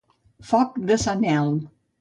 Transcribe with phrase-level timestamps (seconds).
[0.53, 1.65] Foc de sant Elm.